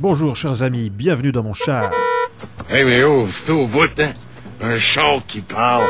Bonjour 0.00 0.34
chers 0.34 0.62
amis, 0.62 0.88
bienvenue 0.88 1.30
dans 1.30 1.42
mon 1.42 1.52
char. 1.52 1.90
Hey 2.70 2.84
mais 2.84 3.04
oh, 3.04 3.26
c'est 3.28 3.52
au 3.52 3.66
bout, 3.66 3.90
hein? 3.98 4.14
Un 4.62 4.74
char 4.74 5.20
qui 5.26 5.42
parle. 5.42 5.84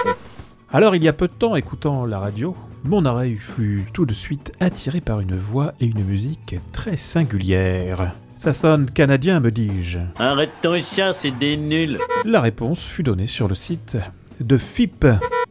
Alors 0.72 0.96
il 0.96 1.04
y 1.04 1.06
a 1.06 1.12
peu 1.12 1.28
de 1.28 1.32
temps, 1.32 1.54
écoutant 1.54 2.04
la 2.06 2.18
radio, 2.18 2.56
mon 2.82 3.04
oreille 3.04 3.36
fut 3.36 3.84
tout 3.92 4.06
de 4.06 4.12
suite 4.12 4.50
attiré 4.58 5.00
par 5.00 5.20
une 5.20 5.36
voix 5.36 5.74
et 5.78 5.86
une 5.86 6.02
musique 6.02 6.56
très 6.72 6.96
singulières. 6.96 8.16
Ça 8.34 8.52
sonne 8.52 8.90
canadien, 8.90 9.38
me 9.38 9.52
dis-je. 9.52 10.00
Arrête 10.18 10.50
ton 10.60 10.76
chat, 10.80 11.12
c'est 11.12 11.30
des 11.30 11.56
nuls. 11.56 12.00
La 12.24 12.40
réponse 12.40 12.84
fut 12.84 13.04
donnée 13.04 13.28
sur 13.28 13.46
le 13.46 13.54
site 13.54 13.96
de 14.40 14.58
FIP. 14.58 15.06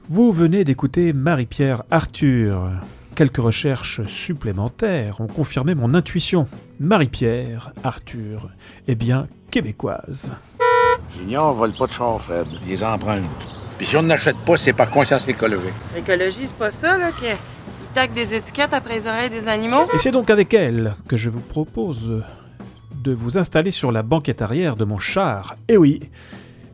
Vous 0.09 0.33
venez 0.33 0.65
d'écouter 0.65 1.13
Marie-Pierre 1.13 1.83
Arthur. 1.91 2.71
Quelques 3.19 3.35
recherches 3.35 4.05
supplémentaires 4.05 5.19
ont 5.19 5.27
confirmé 5.27 5.75
mon 5.75 5.93
intuition. 5.93 6.47
Marie-Pierre 6.79 7.73
Arthur 7.83 8.47
est 8.87 8.95
bien 8.95 9.27
québécoise. 9.51 10.31
Junior 11.11 11.53
vole 11.53 11.73
pas 11.73 11.87
de 11.87 11.91
char, 11.91 12.21
Fred. 12.21 12.47
Il 12.63 12.69
les 12.69 12.81
emprunte. 12.81 13.25
Puis 13.77 13.87
si 13.87 13.97
on 13.97 14.03
n'achète 14.03 14.37
pas, 14.45 14.55
c'est 14.55 14.71
par 14.71 14.89
conscience 14.89 15.27
écologique. 15.27 15.73
L'écologie, 15.93 16.47
c'est 16.47 16.55
pas 16.55 16.71
ça, 16.71 16.97
là, 16.97 17.11
qu'ils 17.11 17.35
taquent 17.93 18.13
des 18.13 18.35
étiquettes 18.35 18.73
après 18.73 18.99
les 18.99 19.07
oreilles 19.07 19.29
des 19.29 19.49
animaux? 19.49 19.89
Et 19.93 19.99
c'est 19.99 20.11
donc 20.11 20.29
avec 20.29 20.53
elle 20.53 20.95
que 21.09 21.17
je 21.17 21.29
vous 21.29 21.41
propose 21.41 22.23
de 23.03 23.11
vous 23.11 23.37
installer 23.37 23.71
sur 23.71 23.91
la 23.91 24.01
banquette 24.01 24.41
arrière 24.41 24.77
de 24.77 24.85
mon 24.85 24.97
char. 24.97 25.57
Et 25.67 25.75
oui, 25.75 26.09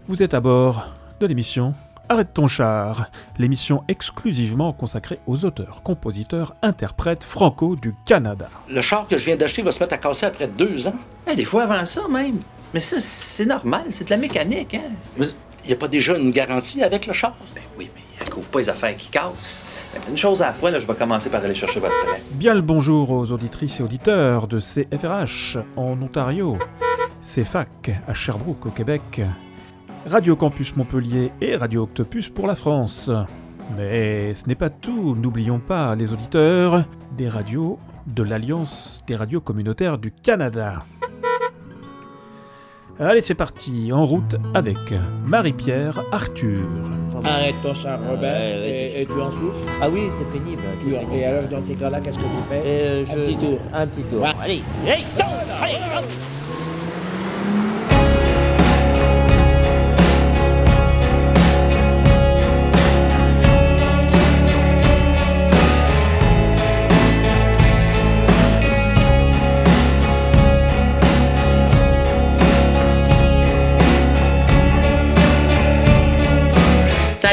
vous 0.08 0.22
êtes 0.22 0.36
à 0.36 0.42
bord 0.42 0.94
de 1.20 1.26
l'émission 1.26 1.74
Arrête 2.08 2.36
ton 2.36 2.48
char, 2.48 3.10
l'émission 3.40 3.84
exclusivement 3.88 4.74
consacrée 4.74 5.18
aux 5.26 5.44
auteurs, 5.44 5.82
compositeurs, 5.82 6.54
interprètes 6.62 7.24
franco 7.24 7.76
du 7.76 7.96
Canada. 8.06 8.48
Le 8.70 8.80
char 8.82 9.08
que 9.08 9.18
je 9.18 9.26
viens 9.26 9.36
d'acheter 9.36 9.64
va 9.64 9.72
se 9.72 9.80
mettre 9.80 9.96
à 9.96 9.98
casser 9.98 10.28
après 10.28 10.48
deux 10.48 10.86
ans. 10.86 10.94
Eh, 11.28 11.36
des 11.36 11.46
fois 11.46 11.64
avant 11.64 11.84
ça, 11.84 12.08
même. 12.08 12.38
Mais 12.76 12.80
ça, 12.80 12.98
c'est 13.00 13.48
normal, 13.48 13.86
c'est 13.90 14.04
de 14.06 14.12
la 14.12 14.18
mécanique, 14.18 14.76
hein? 14.76 14.92
Mais 15.18 15.26
il 15.64 15.68
n'y 15.70 15.74
a 15.74 15.78
pas 15.78 15.88
déjà 15.88 16.16
une 16.16 16.30
garantie 16.30 16.84
avec 16.84 17.08
le 17.08 17.14
char? 17.14 17.36
Ben 17.56 17.64
oui, 17.76 17.90
mais 17.96 18.02
elle 18.22 18.30
couvre 18.30 18.50
pas 18.50 18.60
les 18.60 18.70
affaires 18.70 18.96
qui 18.96 19.08
cassent. 19.10 19.64
Une 20.08 20.18
chose 20.18 20.44
à 20.44 20.48
la 20.48 20.54
fois, 20.54 20.70
là, 20.70 20.80
je 20.80 20.86
vais 20.86 20.94
commencer 20.94 21.30
par 21.32 21.44
aller 21.44 21.56
chercher 21.56 21.80
votre 21.80 22.00
prêt. 22.06 22.22
Bien 22.34 22.54
le 22.54 22.62
bonjour 22.62 23.10
aux 23.10 23.32
auditrices 23.32 23.80
et 23.80 23.84
auditeurs 23.84 24.48
de 24.48 24.60
CFRH 24.60 25.58
en 25.76 26.00
Ontario, 26.00 26.60
CFAC 27.22 27.92
à 28.08 28.14
Sherbrooke 28.14 28.68
au 28.68 28.72
Québec, 28.72 29.22
Radio 30.08 30.36
Campus 30.36 30.76
Montpellier 30.76 31.32
et 31.42 31.56
Radio 31.56 31.84
Octopus 31.84 32.30
pour 32.30 32.48
la 32.48 32.56
France. 32.56 33.10
Mais 33.78 34.34
ce 34.34 34.48
n'est 34.48 34.56
pas 34.56 34.70
tout, 34.70 35.16
n'oublions 35.16 35.60
pas 35.60 35.96
les 35.96 36.14
auditeurs 36.14 36.86
des 37.18 37.28
radios 37.28 37.80
de 38.06 38.22
l'Alliance 38.24 39.02
des 39.08 39.16
radios 39.16 39.42
communautaires 39.42 39.98
du 39.98 40.12
Canada. 40.12 40.86
Allez, 43.00 43.22
c'est 43.22 43.36
parti, 43.36 43.92
en 43.92 44.06
route 44.06 44.38
avec 44.54 44.78
Marie-Pierre 45.26 46.02
Arthur. 46.14 46.66
Arrête 47.26 47.56
ton 47.64 47.74
char, 47.74 48.00
Robert, 48.08 48.22
Ouais, 48.22 48.62
ouais, 48.62 48.92
et, 48.96 49.02
et 49.02 49.06
tu 49.06 49.20
en 49.20 49.32
souffles. 49.32 49.68
Ah 49.82 49.90
oui, 49.92 50.02
c'est 50.18 50.38
pénible. 50.40 50.62
c'est 50.80 50.86
Tu- 50.86 50.92
pénible. 50.94 51.14
Et 51.16 51.26
alors, 51.26 51.50
dans 51.50 51.62
ces 51.62 51.76
cas-là, 51.76 52.00
qu'est-ce 52.00 52.18
que 52.18 52.24
tu 52.24 52.30
fais? 52.50 52.62
Euh, 52.66 53.04
Un 53.10 53.16
petit 53.16 53.36
tour. 53.38 53.58
Un 53.74 53.88
petit 53.88 54.02
tour. 54.04 54.22
Ouais. 54.22 54.30
Allez, 54.42 54.62
hey, 54.86 55.04
tourne, 55.18 55.30
allez, 55.62 55.76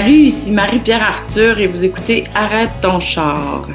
Salut, 0.03 0.25
ici 0.25 0.51
Marie-Pierre 0.51 1.01
Arthur 1.01 1.61
et 1.61 1.69
vous 1.69 1.85
écoutez 1.85 2.25
Arrête 2.35 2.73
ton 2.83 2.99
char. 2.99 3.69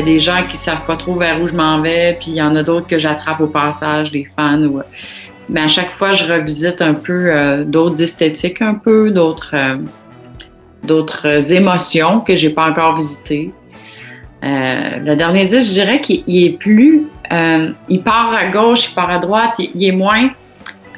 A 0.00 0.04
des 0.04 0.18
gens 0.18 0.44
qui 0.48 0.56
savent 0.56 0.86
pas 0.86 0.96
trop 0.96 1.16
vers 1.16 1.40
où 1.40 1.46
je 1.46 1.54
m'en 1.54 1.80
vais, 1.80 2.16
puis 2.20 2.32
il 2.32 2.36
y 2.36 2.42
en 2.42 2.54
a 2.56 2.62
d'autres 2.62 2.86
que 2.86 2.98
j'attrape 2.98 3.40
au 3.40 3.46
passage, 3.46 4.10
des 4.10 4.26
fans. 4.36 4.62
Ou... 4.62 4.80
Mais 5.48 5.62
à 5.62 5.68
chaque 5.68 5.92
fois, 5.92 6.12
je 6.12 6.24
revisite 6.24 6.80
un 6.82 6.94
peu 6.94 7.30
euh, 7.32 7.64
d'autres 7.64 8.00
esthétiques, 8.02 8.62
un 8.62 8.74
peu 8.74 9.10
d'autres 9.10 9.54
euh, 9.54 9.76
d'autres 10.84 11.52
émotions 11.52 12.20
que 12.20 12.34
j'ai 12.36 12.50
pas 12.50 12.70
encore 12.70 12.96
visitées. 12.96 13.52
Euh, 14.42 14.96
le 15.04 15.14
dernier 15.16 15.44
disque, 15.44 15.68
je 15.68 15.72
dirais 15.72 16.00
qu'il 16.00 16.22
il 16.26 16.46
est 16.46 16.58
plus. 16.58 17.06
euh, 17.32 17.72
il 17.88 18.02
part 18.02 18.32
à 18.34 18.46
gauche, 18.46 18.88
il 18.90 18.94
part 18.94 19.10
à 19.10 19.18
droite, 19.18 19.52
il, 19.58 19.70
il 19.74 19.88
est 19.88 19.92
moins 19.92 20.30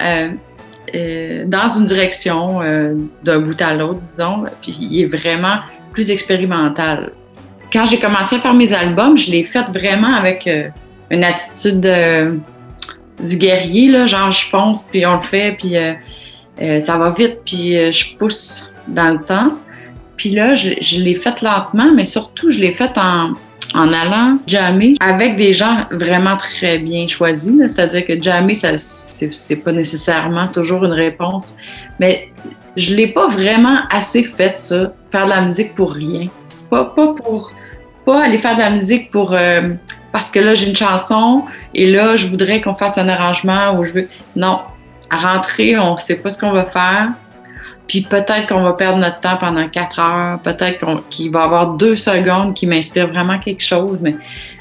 euh, 0.00 0.30
euh, 0.94 1.44
dans 1.46 1.68
une 1.68 1.84
direction 1.84 2.60
euh, 2.62 2.94
d'un 3.24 3.40
bout 3.40 3.60
à 3.60 3.74
l'autre, 3.74 4.00
disons. 4.00 4.44
Puis 4.60 4.76
il 4.80 5.02
est 5.02 5.06
vraiment 5.06 5.58
plus 5.92 6.10
expérimental. 6.10 7.12
Quand 7.72 7.86
j'ai 7.86 7.98
commencé 7.98 8.36
à 8.36 8.40
faire 8.40 8.54
mes 8.54 8.72
albums, 8.72 9.16
je 9.16 9.30
l'ai 9.30 9.44
fait 9.44 9.64
vraiment 9.72 10.14
avec 10.14 10.46
euh, 10.46 10.68
une 11.10 11.24
attitude 11.24 11.84
euh, 11.86 12.34
du 13.22 13.36
guerrier, 13.36 13.90
là, 13.90 14.06
genre 14.06 14.30
je 14.30 14.46
fonce, 14.46 14.82
puis 14.82 15.06
on 15.06 15.16
le 15.16 15.22
fait, 15.22 15.56
puis 15.58 15.76
euh, 15.76 16.80
ça 16.80 16.98
va 16.98 17.12
vite, 17.12 17.38
puis 17.46 17.72
je 17.92 18.16
pousse 18.16 18.68
dans 18.88 19.10
le 19.10 19.24
temps. 19.24 19.58
Puis 20.16 20.30
là, 20.30 20.54
je, 20.54 20.70
je 20.80 21.00
l'ai 21.00 21.14
fait 21.14 21.40
lentement, 21.40 21.90
mais 21.94 22.04
surtout, 22.04 22.50
je 22.50 22.58
l'ai 22.58 22.72
fait 22.72 22.92
en, 22.96 23.32
allant 23.74 24.38
jammer 24.46 24.94
avec 25.00 25.36
des 25.36 25.54
gens 25.54 25.86
vraiment 25.92 26.36
très 26.36 26.78
bien 26.78 27.08
choisis. 27.08 27.52
C'est-à-dire 27.68 28.04
que 28.04 28.22
jammer, 28.22 28.52
ça, 28.52 28.76
c'est 28.76 29.56
pas 29.56 29.72
nécessairement 29.72 30.46
toujours 30.48 30.84
une 30.84 30.92
réponse. 30.92 31.54
Mais 31.98 32.28
je 32.76 32.94
l'ai 32.94 33.08
pas 33.12 33.28
vraiment 33.28 33.78
assez 33.90 34.24
fait, 34.24 34.58
ça, 34.58 34.92
faire 35.10 35.24
de 35.24 35.30
la 35.30 35.40
musique 35.40 35.74
pour 35.74 35.92
rien. 35.92 36.26
Pas, 36.72 36.86
pour 36.86 37.52
pas 38.06 38.24
aller 38.24 38.38
faire 38.38 38.54
de 38.54 38.60
la 38.60 38.70
musique 38.70 39.10
pour 39.10 39.34
euh, 39.34 39.74
parce 40.10 40.30
que 40.30 40.38
là 40.38 40.54
j'ai 40.54 40.66
une 40.66 40.74
chanson 40.74 41.44
et 41.74 41.90
là 41.90 42.16
je 42.16 42.28
voudrais 42.28 42.62
qu'on 42.62 42.74
fasse 42.74 42.96
un 42.96 43.10
arrangement 43.10 43.78
ou 43.78 43.84
je 43.84 43.92
veux 43.92 44.08
non. 44.36 44.60
À 45.10 45.18
rentrer 45.18 45.78
on 45.78 45.98
sait 45.98 46.16
pas 46.16 46.30
ce 46.30 46.38
qu'on 46.38 46.52
va 46.52 46.64
faire. 46.64 47.08
Puis 47.88 48.00
peut-être 48.08 48.46
qu'on 48.48 48.62
va 48.62 48.72
perdre 48.72 48.96
notre 48.96 49.20
temps 49.20 49.36
pendant 49.36 49.68
quatre 49.68 50.00
heures 50.00 50.38
peut-être 50.40 51.06
qu'il 51.10 51.30
va 51.30 51.40
y 51.40 51.44
avoir 51.44 51.74
deux 51.74 51.94
secondes 51.94 52.54
qui 52.54 52.66
m'inspirent 52.66 53.08
vraiment 53.08 53.38
quelque 53.38 53.62
chose 53.62 54.00
mais 54.00 54.16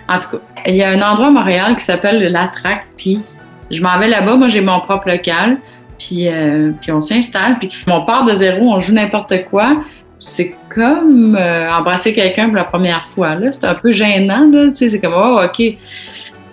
en 0.09 0.19
tout 0.19 0.31
cas 0.31 0.43
il 0.65 0.75
y 0.75 0.83
a 0.83 0.89
un 0.89 1.01
endroit 1.01 1.27
à 1.27 1.31
Montréal 1.31 1.77
qui 1.77 1.85
s'appelle 1.85 2.19
le 2.19 2.27
Latrac 2.27 2.87
puis 2.97 3.21
je 3.69 3.81
m'en 3.81 3.97
vais 3.99 4.09
là-bas. 4.09 4.35
Moi 4.35 4.49
j'ai 4.49 4.59
mon 4.59 4.81
propre 4.81 5.07
local 5.07 5.59
puis, 5.97 6.27
euh, 6.27 6.71
puis 6.81 6.91
on 6.91 7.01
s'installe 7.01 7.57
puis 7.57 7.71
on 7.87 8.03
part 8.03 8.25
de 8.25 8.35
zéro 8.35 8.73
on 8.73 8.81
joue 8.81 8.93
n'importe 8.93 9.45
quoi 9.49 9.77
c'est 10.21 10.55
comme 10.69 11.35
euh, 11.35 11.69
embrasser 11.71 12.13
quelqu'un 12.13 12.45
pour 12.45 12.55
la 12.55 12.63
première 12.63 13.07
fois. 13.15 13.37
C'est 13.51 13.65
un 13.65 13.73
peu 13.73 13.91
gênant. 13.91 14.71
C'est 14.75 14.99
comme, 14.99 15.15
oh, 15.15 15.41
OK. 15.43 15.75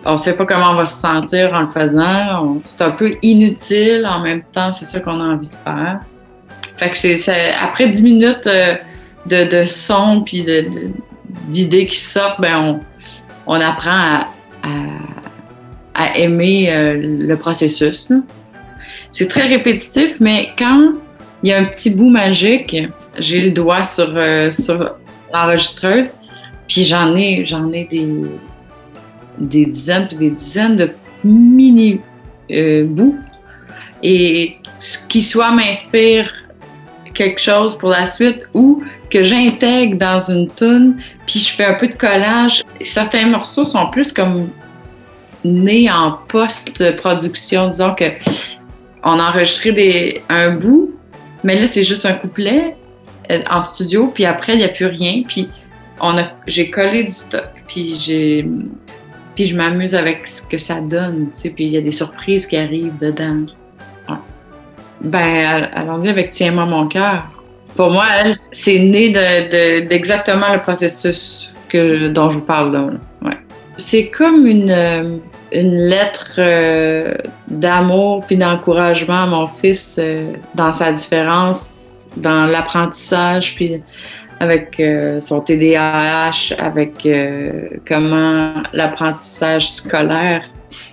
On 0.07 0.17
sait 0.17 0.35
pas 0.37 0.47
comment 0.47 0.71
on 0.71 0.77
va 0.77 0.87
se 0.87 0.99
sentir 0.99 1.53
en 1.53 1.61
le 1.61 1.69
faisant. 1.69 2.61
C'est 2.65 2.83
un 2.83 2.93
peu 2.93 3.17
inutile. 3.23 4.07
En 4.09 4.21
même 4.21 4.43
temps, 4.53 4.73
c'est 4.73 4.87
ça 4.87 5.01
qu'on 5.01 5.21
a 5.21 5.25
envie 5.35 5.49
de 5.49 5.55
faire. 5.55 6.01
Fait 6.79 6.91
que 6.91 6.97
c'est, 6.97 7.21
après 7.61 7.89
10 7.89 8.03
minutes 8.03 8.47
euh, 8.47 8.75
de, 9.27 9.67
son 9.67 10.23
puis 10.25 10.47
d'idées 11.49 11.87
qui 11.87 11.99
sortent, 11.99 12.41
ben 12.41 12.57
on, 12.57 12.81
on 13.47 13.61
apprend 13.61 13.91
à, 13.91 14.29
à- 15.95 16.17
aimer 16.17 16.73
euh, 16.73 16.95
le 16.97 17.37
processus. 17.37 18.09
C'est 19.11 19.29
très 19.29 19.47
répétitif, 19.47 20.15
mais 20.21 20.51
quand 20.57 20.93
il 21.43 21.51
y 21.51 21.53
a 21.53 21.59
un 21.59 21.65
petit 21.65 21.91
bout 21.91 22.09
magique, 22.09 22.89
j'ai 23.19 23.43
le 23.43 23.51
doigt 23.51 23.83
sur, 23.83 24.11
euh, 24.17 24.51
sur 24.51 24.95
l'enregistreuse, 25.33 26.13
puis 26.67 26.85
j'en 26.85 27.15
ai, 27.17 27.45
j'en 27.47 27.73
ai 27.73 27.85
des, 27.85 28.09
des 29.39 29.67
dizaines 29.67 30.09
puis 30.09 30.17
des 30.17 30.31
dizaines 30.31 30.77
de 30.77 30.91
mini 31.25 32.01
euh, 32.51 32.85
bouts. 32.85 33.19
Et 34.03 34.59
qui 35.09 35.23
soit 35.23 35.51
m'inspire 35.51 36.33
quelque 37.15 37.41
chose 37.41 37.77
pour 37.77 37.89
la 37.89 38.07
suite 38.07 38.43
ou 38.55 38.85
que 39.11 39.25
j'intègre 39.25 39.99
dans 39.99 40.21
une 40.21 40.49
tune, 40.49 41.03
puis 41.27 41.41
je 41.41 41.53
fais 41.53 41.65
un 41.65 41.75
peu 41.75 41.89
de 41.89 41.95
collage. 41.95 42.63
Certains 42.85 43.27
morceaux 43.27 43.65
sont 43.65 43.91
plus 43.91 44.13
comme 44.13 44.51
nés 45.45 45.91
en 45.91 46.19
post-production. 46.29 47.71
Disons 47.71 47.95
que 47.95 48.05
on 49.03 49.19
a 49.19 49.31
enregistré 49.31 49.73
des, 49.73 50.23
un 50.29 50.53
bout, 50.53 50.95
mais 51.43 51.61
là, 51.61 51.67
c'est 51.67 51.85
juste 51.85 52.05
un 52.07 52.13
couplet 52.13 52.77
en 53.51 53.63
studio, 53.63 54.11
puis 54.15 54.25
après, 54.25 54.55
il 54.55 54.59
n'y 54.59 54.65
a 54.65 54.69
plus 54.69 54.87
rien. 54.87 55.23
Puis 55.27 55.49
j'ai 56.47 56.71
collé 56.71 57.05
du 57.05 57.13
stock, 57.13 57.51
puis 57.67 57.99
j'ai, 58.01 58.47
puis 59.35 59.47
je 59.49 59.57
m'amuse 59.57 59.95
avec 59.95 60.27
ce 60.27 60.43
que 60.47 60.59
ça 60.59 60.81
donne, 60.81 61.31
tu 61.35 61.43
sais, 61.43 61.51
puis 61.51 61.65
il 61.65 61.71
y 61.73 61.77
a 61.77 61.81
des 61.81 61.93
surprises 61.93 62.47
qui 62.47 62.57
arrivent 62.57 62.99
dedans. 62.99 63.47
Ouais. 64.09 64.17
Ben, 65.01 65.69
allons-y 65.75 66.09
avec 66.09 66.31
Tiens-moi 66.31 66.67
mon 66.67 66.87
cœur. 66.89 67.29
Pour 67.77 67.91
moi, 67.91 68.07
elle, 68.19 68.37
c'est 68.53 68.79
né 68.79 69.11
de, 69.11 69.83
de- 69.83 69.87
d'exactement 69.89 70.53
le 70.53 70.59
processus 70.59 71.53
que, 71.69 72.09
dont 72.09 72.31
je 72.31 72.39
vous 72.39 72.45
parle 72.45 72.73
là. 72.73 72.91
Ouais. 73.23 73.37
C'est 73.77 74.09
comme 74.09 74.47
une, 74.47 74.71
euh, 74.71 75.19
une 75.53 75.75
lettre 75.75 76.35
euh, 76.39 77.15
d'amour 77.47 78.25
puis 78.27 78.37
d'encouragement 78.37 79.23
à 79.23 79.27
mon 79.27 79.49
fils 79.61 79.97
euh, 80.01 80.33
dans 80.57 80.75
sa 80.75 80.91
différence, 80.93 81.78
dans 82.19 82.47
l'apprentissage, 82.47 83.55
puis 83.55 83.83
avec 84.41 84.79
euh, 84.79 85.21
son 85.21 85.41
TDAH, 85.41 86.55
avec 86.59 87.05
euh, 87.07 87.69
comment 87.87 88.55
l'apprentissage 88.73 89.71
scolaire 89.71 90.45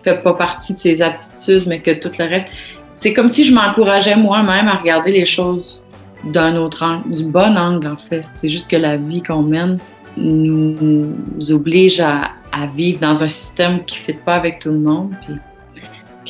fait 0.04 0.22
pas 0.24 0.34
partie 0.34 0.74
de 0.74 0.80
ses 0.80 1.02
aptitudes, 1.02 1.64
mais 1.68 1.80
que 1.80 1.92
tout 1.92 2.12
le 2.18 2.26
reste. 2.26 2.48
C'est 2.94 3.14
comme 3.14 3.30
si 3.30 3.46
je 3.46 3.54
m'encourageais 3.54 4.16
moi-même 4.16 4.68
à 4.68 4.78
regarder 4.78 5.12
les 5.12 5.26
choses 5.26 5.84
d'un 6.24 6.56
autre 6.56 6.84
angle, 6.84 7.12
du 7.12 7.26
bon 7.26 7.58
angle 7.58 7.88
en 7.88 7.98
fait. 7.98 8.26
C'est 8.34 8.50
juste 8.50 8.70
que 8.70 8.78
la 8.78 8.98
vie 8.98 9.22
qu'on 9.22 9.44
mène 9.44 9.78
nous 10.18 11.14
oblige 11.50 12.00
à, 12.00 12.32
vivre 12.74 13.02
dans 13.02 13.22
un 13.22 13.28
système 13.28 13.84
qui 13.84 14.00
ne 14.00 14.14
fit 14.14 14.20
pas 14.26 14.36
avec 14.36 14.60
tout 14.60 14.70
le 14.70 14.80
monde. 14.80 15.14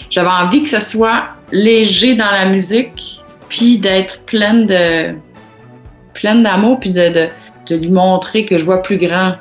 J'avais 0.09 0.27
envie 0.27 0.63
que 0.63 0.69
ce 0.69 0.79
soit 0.79 1.27
léger 1.51 2.15
dans 2.15 2.31
la 2.31 2.47
musique, 2.47 3.21
puis 3.49 3.77
d'être 3.77 4.21
pleine 4.21 4.65
d'amour, 4.65 6.79
puis 6.79 6.91
de, 6.91 7.29
lui 7.69 7.89
montrer 7.89 8.45
que 8.45 8.57
je 8.57 8.65
vois 8.65 8.81
plus 8.81 8.97
grand 8.97 9.33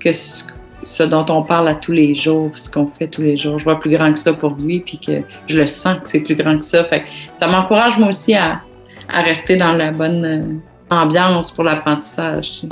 que 0.00 0.10
ce, 0.12 1.02
dont 1.04 1.24
on 1.28 1.42
parle 1.42 1.68
à 1.68 1.74
tous 1.74 1.92
les 1.92 2.14
jours, 2.14 2.50
ce 2.56 2.70
qu'on 2.70 2.86
fait 2.86 3.08
tous 3.08 3.22
les 3.22 3.36
jours. 3.36 3.58
Je 3.58 3.64
vois 3.64 3.78
plus 3.78 3.90
grand 3.90 4.12
que 4.12 4.18
ça 4.18 4.32
pour 4.32 4.54
lui, 4.54 4.80
puis 4.80 4.98
que 4.98 5.22
je 5.48 5.56
le 5.56 5.66
sens 5.66 5.98
que 6.02 6.08
c'est 6.08 6.20
plus 6.20 6.34
grand 6.34 6.58
que 6.58 6.64
ça. 6.64 6.84
Fait 6.84 7.04
ça 7.38 7.46
m'encourage 7.46 7.98
moi 7.98 8.08
aussi 8.08 8.34
à, 8.34 8.60
à 9.08 9.22
rester 9.22 9.56
dans 9.56 9.72
la 9.72 9.92
bonne 9.92 10.24
euh, 10.24 10.44
ambiance 10.90 11.52
pour 11.52 11.64
l'apprentissage. 11.64 12.62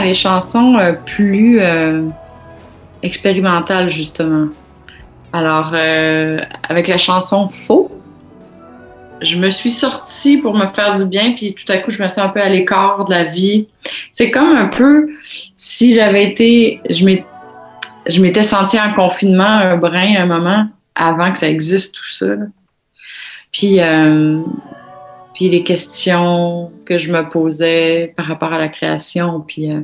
Les 0.00 0.14
chansons 0.14 0.76
euh, 0.76 0.92
plus 0.92 1.60
euh, 1.60 2.02
expérimentales, 3.02 3.90
justement. 3.90 4.48
Alors, 5.32 5.72
euh, 5.74 6.40
avec 6.68 6.88
la 6.88 6.98
chanson 6.98 7.48
Faux, 7.48 7.90
je 9.22 9.36
me 9.36 9.50
suis 9.50 9.70
sortie 9.70 10.38
pour 10.38 10.54
me 10.54 10.66
faire 10.68 10.94
du 10.94 11.04
bien, 11.04 11.32
puis 11.32 11.54
tout 11.54 11.70
à 11.70 11.78
coup, 11.78 11.90
je 11.90 12.02
me 12.02 12.08
sens 12.08 12.18
un 12.18 12.28
peu 12.30 12.40
à 12.40 12.48
l'écart 12.48 13.04
de 13.04 13.10
la 13.10 13.24
vie. 13.24 13.68
C'est 14.14 14.30
comme 14.30 14.56
un 14.56 14.66
peu 14.66 15.08
si 15.56 15.94
j'avais 15.94 16.24
été. 16.24 16.80
Je 16.88 18.20
m'étais 18.20 18.42
sentie 18.42 18.80
en 18.80 18.92
confinement 18.94 19.44
un 19.44 19.76
brin, 19.76 20.16
un 20.16 20.26
moment, 20.26 20.66
avant 20.94 21.32
que 21.32 21.38
ça 21.38 21.48
existe, 21.48 21.94
tout 21.94 22.08
ça. 22.08 22.26
Puis, 23.52 23.78
puis 25.40 25.48
les 25.48 25.62
questions 25.64 26.70
que 26.84 26.98
je 26.98 27.10
me 27.10 27.26
posais 27.26 28.12
par 28.14 28.26
rapport 28.26 28.52
à 28.52 28.58
la 28.58 28.68
création, 28.68 29.40
puis 29.40 29.72
euh, 29.72 29.80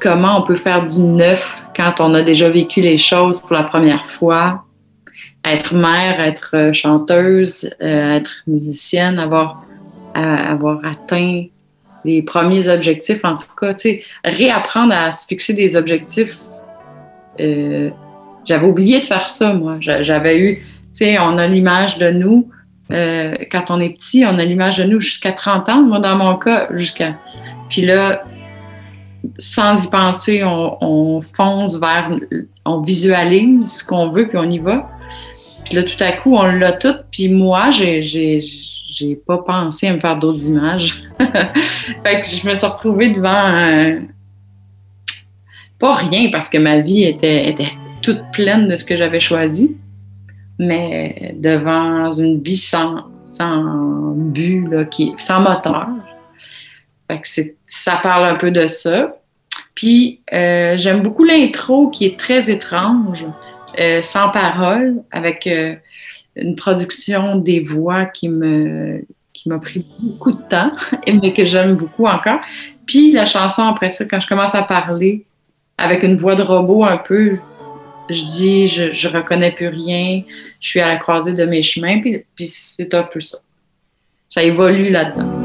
comment 0.00 0.40
on 0.40 0.42
peut 0.42 0.56
faire 0.56 0.84
du 0.84 0.98
neuf 0.98 1.62
quand 1.76 2.00
on 2.00 2.12
a 2.14 2.22
déjà 2.22 2.50
vécu 2.50 2.80
les 2.80 2.98
choses 2.98 3.40
pour 3.40 3.52
la 3.52 3.62
première 3.62 4.06
fois? 4.06 4.64
Être 5.44 5.74
mère, 5.76 6.18
être 6.18 6.50
euh, 6.54 6.72
chanteuse, 6.72 7.70
euh, 7.80 8.16
être 8.16 8.42
musicienne, 8.48 9.20
avoir, 9.20 9.64
avoir 10.14 10.84
atteint 10.84 11.44
les 12.04 12.22
premiers 12.22 12.68
objectifs, 12.68 13.24
en 13.24 13.36
tout 13.36 13.54
cas, 13.56 13.76
réapprendre 14.24 14.92
à 14.92 15.12
se 15.12 15.24
fixer 15.28 15.54
des 15.54 15.76
objectifs. 15.76 16.36
J'avais 17.38 18.66
oublié 18.66 18.98
de 18.98 19.04
faire 19.04 19.30
ça, 19.30 19.52
moi. 19.52 19.76
J'a- 19.78 20.02
J'avais 20.02 20.36
eu, 20.40 20.56
tu 20.56 20.64
sais, 21.04 21.18
on 21.20 21.38
a 21.38 21.46
l'image 21.46 21.96
de 21.98 22.10
nous, 22.10 22.50
euh, 22.92 23.34
quand 23.50 23.70
on 23.70 23.80
est 23.80 23.90
petit, 23.90 24.24
on 24.26 24.38
a 24.38 24.44
l'image 24.44 24.78
de 24.78 24.84
nous 24.84 24.98
jusqu'à 24.98 25.32
30 25.32 25.68
ans. 25.68 25.82
Moi, 25.82 26.00
dans 26.00 26.16
mon 26.16 26.36
cas, 26.36 26.68
jusqu'à. 26.72 27.14
Puis 27.68 27.82
là, 27.82 28.24
sans 29.38 29.84
y 29.84 29.88
penser, 29.88 30.42
on, 30.44 30.76
on 30.80 31.20
fonce 31.20 31.78
vers. 31.78 32.10
On 32.64 32.80
visualise 32.80 33.78
ce 33.78 33.84
qu'on 33.84 34.10
veut, 34.10 34.26
puis 34.28 34.38
on 34.38 34.50
y 34.50 34.58
va. 34.58 34.90
Puis 35.64 35.76
là, 35.76 35.82
tout 35.82 36.02
à 36.02 36.12
coup, 36.12 36.34
on 36.34 36.46
l'a 36.46 36.72
tout. 36.72 36.94
Puis 37.10 37.28
moi, 37.28 37.70
j'ai, 37.70 38.42
pas 39.26 39.38
pensé 39.38 39.88
à 39.88 39.94
me 39.94 40.00
faire 40.00 40.18
d'autres 40.18 40.48
images. 40.48 41.02
fait 41.18 42.20
que 42.20 42.26
je 42.26 42.48
me 42.48 42.54
suis 42.54 42.66
retrouvée 42.66 43.10
devant. 43.10 44.00
Pas 45.78 45.94
rien, 45.94 46.30
parce 46.30 46.48
que 46.48 46.58
ma 46.58 46.80
vie 46.80 47.04
était, 47.04 47.48
était 47.48 47.72
toute 48.02 48.20
pleine 48.32 48.68
de 48.68 48.76
ce 48.76 48.84
que 48.84 48.96
j'avais 48.96 49.20
choisi, 49.20 49.76
mais 50.60 51.34
devant 51.38 52.12
une 52.12 52.42
vie 52.42 52.58
sans, 52.58 53.04
sans 53.32 54.12
but, 54.14 54.68
là, 54.68 54.84
qui, 54.84 55.14
sans 55.18 55.40
moteur. 55.40 55.88
Fait 57.10 57.18
que 57.18 57.52
ça 57.66 57.98
parle 58.02 58.26
un 58.26 58.34
peu 58.34 58.50
de 58.50 58.66
ça. 58.66 59.16
Puis 59.74 60.20
euh, 60.34 60.76
j'aime 60.76 61.02
beaucoup 61.02 61.24
l'intro 61.24 61.88
qui 61.88 62.04
est 62.04 62.18
très 62.18 62.50
étrange, 62.50 63.24
euh, 63.78 64.02
sans 64.02 64.28
parole, 64.28 65.02
avec 65.10 65.46
euh, 65.46 65.74
une 66.36 66.56
production 66.56 67.36
des 67.36 67.60
voix 67.60 68.04
qui 68.04 68.28
me 68.28 69.02
qui 69.32 69.48
m'a 69.48 69.58
pris 69.58 69.86
beaucoup 69.98 70.32
de 70.32 70.42
temps, 70.42 70.72
mais 71.06 71.32
que 71.32 71.46
j'aime 71.46 71.76
beaucoup 71.76 72.04
encore. 72.04 72.40
Puis 72.84 73.12
la 73.12 73.24
chanson 73.24 73.62
après 73.62 73.88
ça, 73.88 74.04
quand 74.04 74.20
je 74.20 74.26
commence 74.26 74.54
à 74.54 74.62
parler 74.62 75.24
avec 75.78 76.02
une 76.02 76.16
voix 76.16 76.34
de 76.34 76.42
robot 76.42 76.84
un 76.84 76.98
peu, 76.98 77.38
je 78.12 78.24
dis 78.24 78.68
je, 78.68 78.92
je 78.92 79.08
reconnais 79.08 79.52
plus 79.52 79.68
rien, 79.68 80.22
je 80.60 80.68
suis 80.68 80.80
à 80.80 80.88
la 80.88 80.96
croisée 80.96 81.32
de 81.32 81.44
mes 81.44 81.62
chemins, 81.62 82.00
puis, 82.00 82.24
puis 82.34 82.46
c'est 82.46 82.92
un 82.94 83.04
peu 83.04 83.20
ça. 83.20 83.38
Ça 84.28 84.42
évolue 84.42 84.90
là-dedans. 84.90 85.39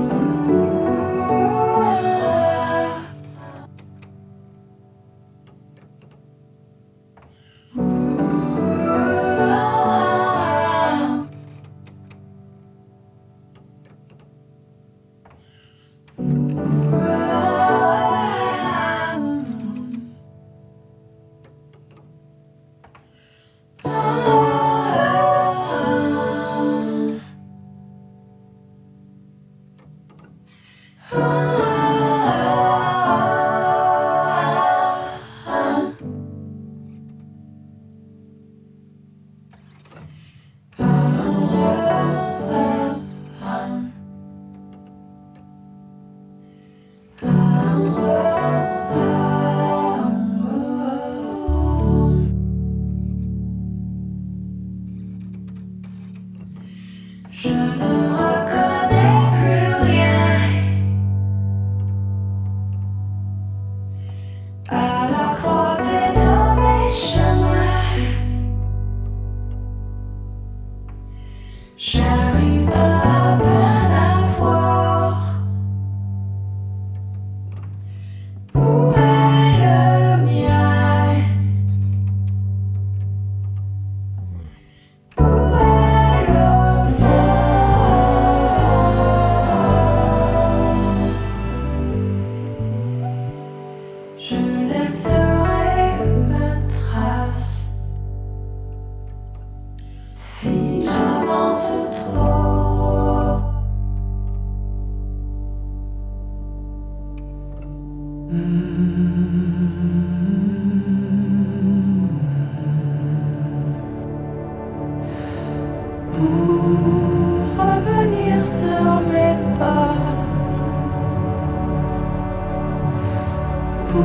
Pour 123.89 124.01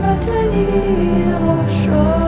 me 0.00 0.12
tenir 0.24 1.36
au 1.42 1.68
chaud. 1.68 2.25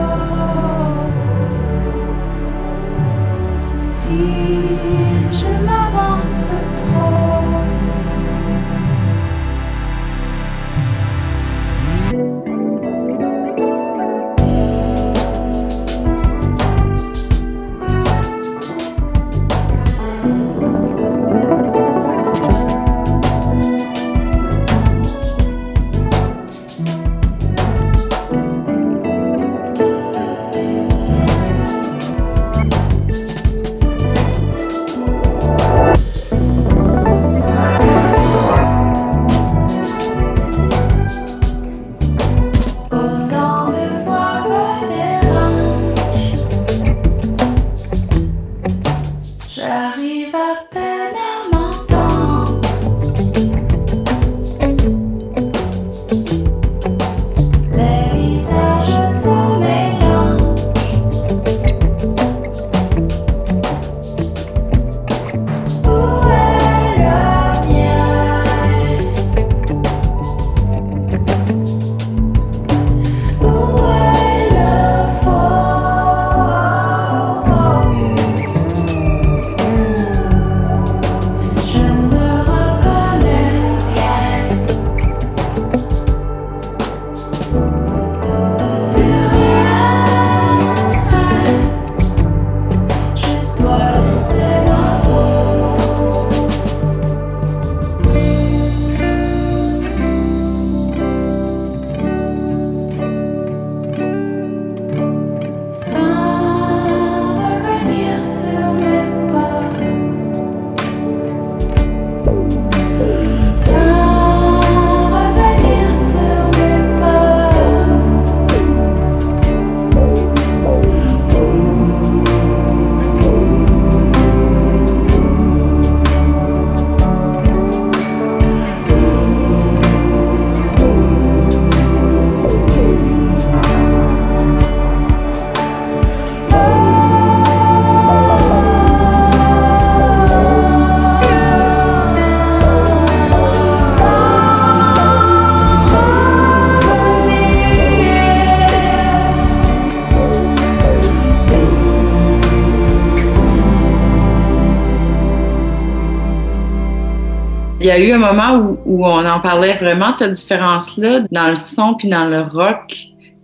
Il 157.81 157.85
y 157.85 157.91
a 157.91 157.97
eu 157.97 158.11
un 158.11 158.17
moment 158.17 158.57
où, 158.57 158.77
où 158.85 159.05
on 159.05 159.25
en 159.25 159.39
parlait 159.39 159.75
vraiment 159.75 160.11
de 160.11 160.17
cette 160.17 160.33
différence-là 160.33 161.21
dans 161.31 161.49
le 161.49 161.55
son 161.55 161.93
puis 161.93 162.09
dans 162.09 162.25
le 162.25 162.41
rock. 162.41 162.93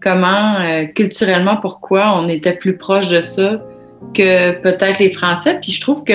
Comment, 0.02 0.56
euh, 0.60 0.86
culturellement, 0.88 1.56
pourquoi 1.56 2.20
on 2.20 2.28
était 2.28 2.54
plus 2.54 2.78
proche 2.78 3.08
de 3.08 3.22
ça 3.22 3.62
que 4.14 4.52
peut-être 4.62 5.00
les 5.00 5.12
Français? 5.12 5.58
Puis 5.62 5.72
je 5.72 5.80
trouve 5.80 6.04
que 6.04 6.14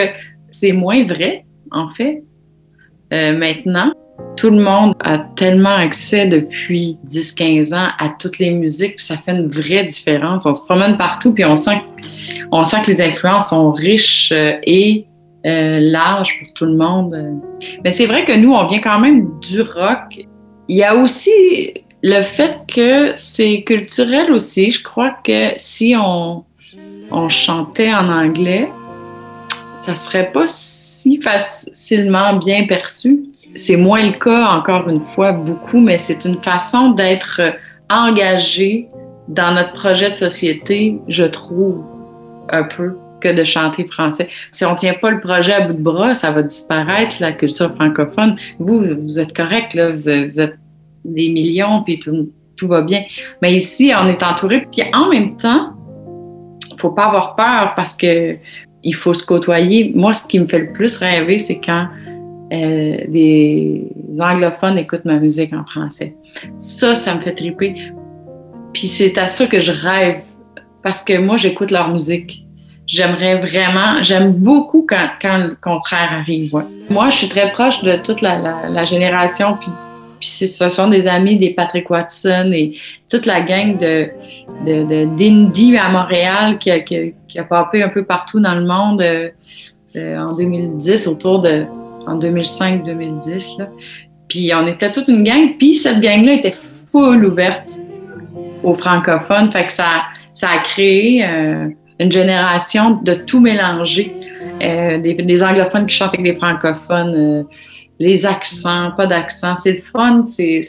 c'est 0.51 0.73
moins 0.73 1.03
vrai, 1.05 1.47
en 1.71 1.89
fait, 1.89 2.23
euh, 3.15 3.37
maintenant. 3.39 3.91
Tout 4.37 4.51
le 4.51 4.63
monde 4.63 4.95
a 5.01 5.19
tellement 5.19 5.75
accès 5.75 6.27
depuis 6.27 6.99
10-15 7.07 7.75
ans 7.75 7.89
à 7.99 8.11
toutes 8.19 8.39
les 8.39 8.51
musiques, 8.51 8.97
puis 8.97 9.05
ça 9.05 9.17
fait 9.17 9.33
une 9.33 9.49
vraie 9.49 9.85
différence. 9.85 10.45
On 10.45 10.53
se 10.53 10.63
promène 10.63 10.99
partout, 10.99 11.33
puis 11.33 11.47
on 11.47 11.57
sent, 11.57 11.81
on 12.53 12.65
sent 12.65 12.83
que 12.85 12.91
les 12.91 13.01
influences 13.01 13.49
sont 13.49 13.71
riches 13.71 14.31
euh, 14.31 14.59
et 14.65 15.07
euh, 15.47 15.79
larges 15.81 16.39
pour 16.39 16.53
tout 16.53 16.67
le 16.67 16.77
monde. 16.77 17.41
Mais 17.83 17.93
c'est 17.93 18.07
vrai 18.07 18.25
que 18.25 18.37
nous, 18.37 18.53
on 18.53 18.67
vient 18.69 18.81
quand 18.81 18.99
même 18.99 19.29
du 19.41 19.63
rock. 19.63 20.27
Il 20.69 20.77
y 20.77 20.85
a 20.85 20.97
aussi 20.97 21.31
le 22.03 22.23
fait 22.25 22.59
que 22.69 23.13
c'est 23.17 23.63
culturel 23.63 24.33
aussi. 24.33 24.71
Je 24.71 24.83
crois 24.83 25.17
que 25.25 25.53
si 25.57 25.95
on, 25.97 26.45
chantait 27.29 27.93
en 27.93 28.09
anglais, 28.09 28.71
ça 29.77 29.97
serait 29.97 30.31
pas 30.31 30.45
si 30.47 31.21
facilement 31.21 32.35
bien 32.35 32.67
perçu. 32.67 33.25
C'est 33.57 33.77
moins 33.77 34.07
le 34.07 34.19
cas, 34.19 34.47
encore 34.51 34.89
une 34.89 35.01
fois, 35.15 35.33
beaucoup, 35.33 35.81
mais 35.81 35.99
c'est 35.99 36.25
une 36.25 36.41
façon 36.41 36.91
d'être 36.91 37.41
engagé 37.89 38.89
dans 39.27 39.55
notre 39.55 39.73
projet 39.73 40.11
de 40.11 40.15
société, 40.17 40.99
je 41.09 41.25
trouve, 41.25 41.83
un 42.51 42.65
peu, 42.65 42.93
que 43.21 43.33
de 43.35 43.45
chanter 43.45 43.87
français. 43.87 44.29
Si 44.51 44.65
on 44.65 44.75
tient 44.75 44.95
pas 44.95 45.11
le 45.11 45.21
projet 45.21 45.53
à 45.53 45.67
bout 45.67 45.75
de 45.75 45.83
bras, 45.83 46.15
ça 46.15 46.31
va 46.31 46.43
disparaître, 46.43 47.17
la 47.21 47.33
culture 47.33 47.75
francophone. 47.75 48.37
Vous, 48.59 48.83
vous 49.03 49.19
êtes 49.19 49.35
correct, 49.37 49.75
là, 49.75 49.91
vous 49.91 50.09
êtes, 50.09 50.59
des 51.05 51.31
millions, 51.31 51.83
puis 51.83 51.99
tout, 51.99 52.31
tout 52.57 52.69
va 52.69 52.83
bien. 52.83 53.03
Mais 53.41 53.55
ici, 53.55 53.93
on 53.99 54.07
est 54.07 54.23
entouré, 54.23 54.67
puis 54.71 54.83
en 54.93 55.09
même 55.09 55.37
temps, 55.37 55.75
faut 56.79 56.91
pas 56.91 57.07
avoir 57.07 57.37
peur 57.37 57.75
parce 57.77 57.95
que 57.95 58.37
il 58.83 58.95
faut 58.95 59.15
se 59.15 59.25
côtoyer. 59.25 59.93
Moi, 59.95 60.15
ce 60.15 60.27
qui 60.27 60.41
me 60.41 60.47
fait 60.47 60.59
le 60.59 60.73
plus 60.73 60.97
rêver, 60.97 61.39
c'est 61.39 61.61
quand 61.61 61.87
euh, 62.53 62.97
des 63.09 63.87
anglophones 64.19 64.79
écoutent 64.79 65.05
ma 65.05 65.19
musique 65.19 65.53
en 65.53 65.65
français. 65.65 66.17
Ça, 66.59 66.97
ça 66.97 67.15
me 67.15 67.21
fait 67.21 67.35
triper. 67.35 67.75
Puis 68.73 68.89
c'est 68.89 69.19
à 69.19 69.29
ça 69.29 69.47
que 69.47 69.61
je 69.61 69.73
rêve 69.73 70.23
parce 70.83 71.03
que 71.03 71.19
moi, 71.19 71.37
j'écoute 71.37 71.71
leur 71.71 71.93
musique. 71.93 72.45
J'aimerais 72.91 73.39
vraiment, 73.39 74.03
j'aime 74.03 74.33
beaucoup 74.33 74.85
quand, 74.89 75.09
quand 75.23 75.39
le 75.39 75.57
contraire 75.61 76.11
arrive. 76.21 76.53
ouais. 76.55 76.65
Moi, 76.91 77.09
je 77.11 77.17
suis 77.19 77.29
très 77.29 77.53
proche 77.53 77.83
de 77.85 77.97
toute 78.03 78.21
la, 78.21 78.37
la- 78.39 78.69
la 78.69 78.85
génération, 78.85 79.57
puis, 79.61 79.71
puis 80.19 80.29
ce 80.29 80.69
sont 80.69 80.89
des 80.89 81.07
amis 81.07 81.39
des 81.39 81.51
Patrick 81.55 81.89
Watson 81.89 82.51
et 82.53 82.73
toute 83.09 83.27
la 83.27 83.43
gang 83.43 83.79
de, 83.79 84.11
d'indie 85.17 85.77
à 85.77 85.89
Montréal 85.91 86.59
qui 86.59 86.71
a, 86.71 86.81
qui, 86.81 86.97
a, 86.97 87.03
qui 87.29 87.39
a 87.39 87.47
un 87.85 87.89
peu 87.89 88.05
partout 88.05 88.41
dans 88.41 88.55
le 88.57 88.67
monde 88.67 89.01
euh, 89.03 89.29
euh, 89.97 90.19
en 90.19 90.33
2010, 90.35 91.07
autour 91.07 91.41
de 91.43 91.65
en 92.07 92.19
2005-2010. 92.19 93.59
là. 93.61 93.69
Puis 94.29 94.51
on 94.55 94.67
était 94.67 94.91
toute 94.91 95.07
une 95.09 95.23
gang, 95.25 95.57
puis 95.59 95.75
cette 95.77 96.01
gang-là 96.01 96.35
était 96.35 96.55
full 96.91 97.25
ouverte 97.25 97.79
aux 98.63 98.75
francophones. 98.75 99.51
Fait 99.51 99.67
que 99.67 99.73
ça, 99.73 100.03
ça 100.35 100.49
a 100.51 100.59
créé 100.59 101.25
euh, 101.25 101.69
une 102.01 102.11
génération 102.11 102.99
de 103.03 103.15
tout 103.15 103.41
mélanger. 103.41 104.17
Euh, 104.63 104.99
des, 104.99 105.43
anglophones 105.43 105.87
qui 105.87 105.97
chantent 105.97 106.15
avec 106.15 106.25
des 106.25 106.37
francophones, 106.37 107.15
euh, 107.15 107.43
les 107.99 108.27
accents, 108.27 108.91
pas 108.97 109.07
d'accent. 109.07 109.57
C'est 109.59 109.73
le 109.73 109.83
fun. 109.83 110.25
C'est, 110.25 110.63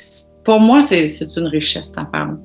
pour 0.43 0.59
moi, 0.59 0.83
c'est, 0.83 1.07
une 1.37 1.47
richesse, 1.47 1.93
ta 1.93 2.03
parole. 2.03 2.37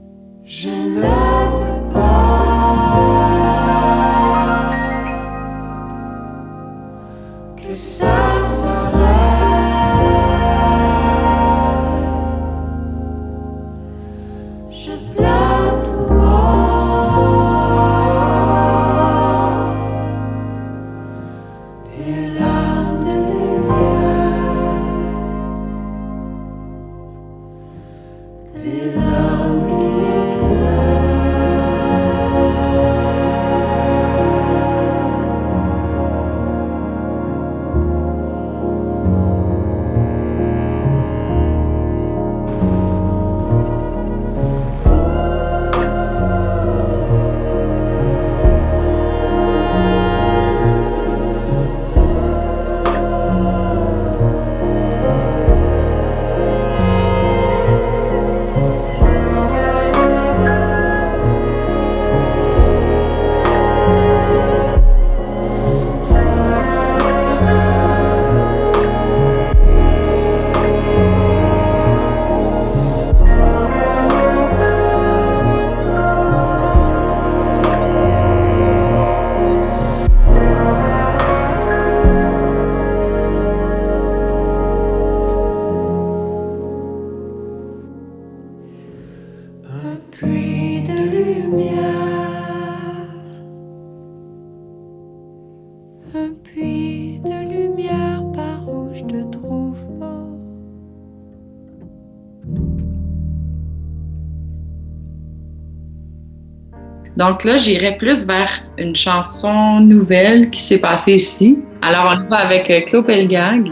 Donc 107.17 107.45
là, 107.45 107.57
j'irais 107.57 107.97
plus 107.97 108.27
vers 108.27 108.63
une 108.79 108.95
chanson 108.95 109.81
nouvelle 109.81 110.51
qui 110.51 110.63
s'est 110.63 110.79
passée 110.79 111.15
ici. 111.15 111.59
Alors, 111.81 112.15
on 112.19 112.29
va 112.29 112.37
avec 112.37 112.71
euh, 112.71 112.81
Claude 112.83 113.07
Pelgag, 113.07 113.71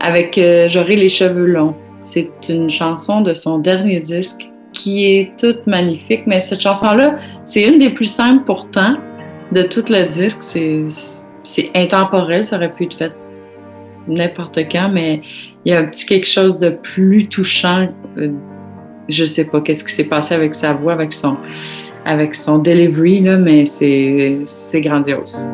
avec 0.00 0.36
euh, 0.36 0.68
les 0.68 1.08
cheveux 1.08 1.46
longs. 1.46 1.74
C'est 2.04 2.30
une 2.48 2.70
chanson 2.70 3.20
de 3.22 3.34
son 3.34 3.58
dernier 3.58 4.00
disque 4.00 4.48
qui 4.72 5.06
est 5.06 5.32
toute 5.38 5.66
magnifique, 5.66 6.22
mais 6.26 6.42
cette 6.42 6.60
chanson-là, 6.60 7.16
c'est 7.44 7.66
une 7.66 7.78
des 7.78 7.90
plus 7.90 8.10
simples 8.10 8.44
pourtant 8.44 8.96
de 9.52 9.62
tout 9.62 9.84
le 9.88 10.08
disque. 10.08 10.42
C'est, 10.42 10.84
c'est 11.42 11.70
intemporel, 11.74 12.44
ça 12.44 12.56
aurait 12.56 12.72
pu 12.72 12.84
être 12.84 12.96
fait 12.96 13.12
n'importe 14.06 14.58
quand, 14.70 14.90
mais 14.92 15.20
il 15.64 15.72
y 15.72 15.74
a 15.74 15.80
un 15.80 15.84
petit 15.84 16.06
quelque 16.06 16.26
chose 16.26 16.58
de 16.58 16.70
plus 16.70 17.28
touchant. 17.28 17.88
euh, 18.18 18.32
je 19.08 19.24
sais 19.24 19.44
pas 19.44 19.60
qu'est-ce 19.60 19.84
qui 19.84 19.92
s'est 19.92 20.04
passé 20.04 20.34
avec 20.34 20.54
sa 20.54 20.74
voix, 20.74 20.92
avec 20.92 21.12
son, 21.12 21.36
avec 22.04 22.34
son 22.34 22.58
delivery, 22.58 23.20
là, 23.20 23.36
mais 23.36 23.64
c'est, 23.64 24.40
c'est 24.44 24.80
grandiose. 24.80 25.48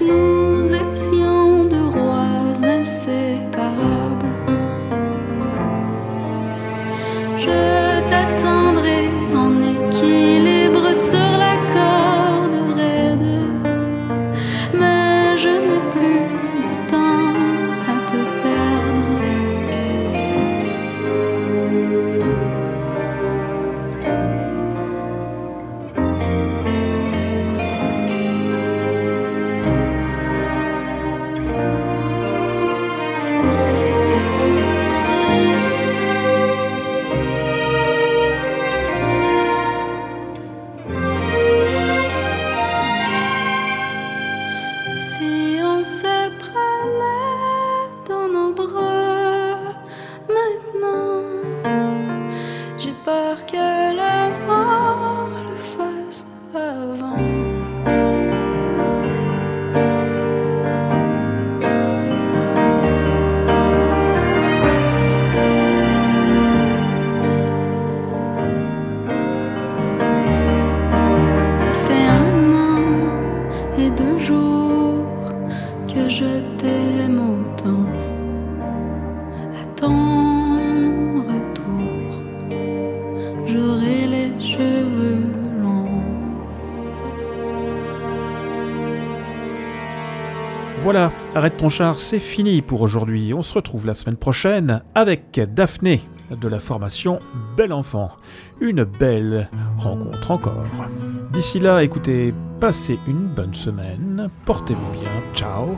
Nous 0.00 0.27
ton 91.56 91.68
char, 91.68 91.98
c'est 91.98 92.18
fini 92.18 92.62
pour 92.62 92.82
aujourd'hui. 92.82 93.32
On 93.32 93.42
se 93.42 93.54
retrouve 93.54 93.86
la 93.86 93.94
semaine 93.94 94.16
prochaine 94.16 94.82
avec 94.94 95.40
Daphné 95.54 96.00
de 96.30 96.48
la 96.48 96.60
formation 96.60 97.20
Bel 97.56 97.72
Enfant. 97.72 98.10
Une 98.60 98.84
belle 98.84 99.48
rencontre 99.78 100.30
encore. 100.30 100.66
D'ici 101.32 101.60
là, 101.60 101.82
écoutez, 101.82 102.34
passez 102.60 102.98
une 103.06 103.28
bonne 103.28 103.54
semaine, 103.54 104.28
portez-vous 104.44 104.92
bien, 104.92 105.10
ciao, 105.34 105.76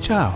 ciao. 0.00 0.32